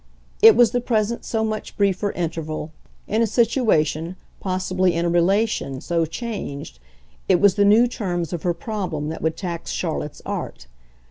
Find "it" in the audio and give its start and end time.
0.41-0.55, 7.29-7.39